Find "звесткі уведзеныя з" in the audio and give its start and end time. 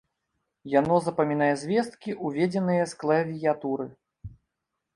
1.65-2.99